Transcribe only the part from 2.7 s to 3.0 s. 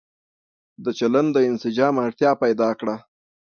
کړه